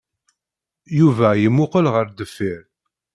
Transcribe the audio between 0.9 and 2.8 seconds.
Yuba yemmuqqel ɣer deffir.